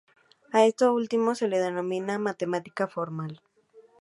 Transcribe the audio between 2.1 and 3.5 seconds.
"matemática formal.